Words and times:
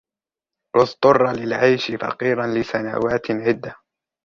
اضطر 0.75 1.31
للعيش 1.33 1.91
فقيرا 1.91 2.47
لسنوات 2.47 3.31
عدة. 3.31 3.75